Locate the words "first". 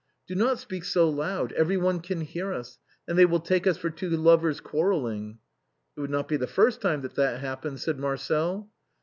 6.47-6.81